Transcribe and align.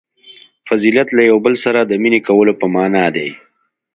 •فضیلت 0.67 1.07
له 1.13 1.21
یوه 1.29 1.41
بل 1.45 1.53
سره 1.63 1.79
د 1.83 1.91
مینې 2.01 2.19
کولو 2.27 2.53
په 2.61 2.65
معنیٰ 2.75 3.07
دی. 3.15 3.29